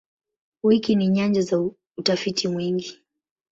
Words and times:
Wiki 0.63 0.95
ni 0.95 1.07
nyanja 1.07 1.41
za 1.41 1.69
utafiti 1.97 2.47
mwingi. 2.47 2.99